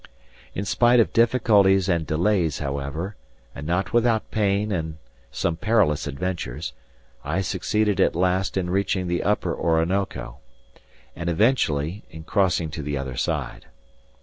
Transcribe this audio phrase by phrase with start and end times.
[0.55, 3.15] In spite of difficulties and delays, however,
[3.53, 4.97] and not without pain and
[5.29, 6.73] some perilous adventures,
[7.23, 10.39] I succeeded at last in reaching the upper Orinoco,
[11.15, 13.67] and, eventually, in crossing to the other side.